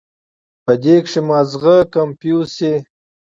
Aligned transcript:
پۀ 0.63 0.73
دې 0.83 0.95
کښې 1.03 1.21
مازغه 1.27 1.75
کنفيوز 1.93 2.47
شي 2.57 2.73